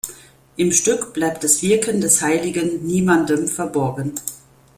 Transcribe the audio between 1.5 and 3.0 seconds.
Wirken des Heiligen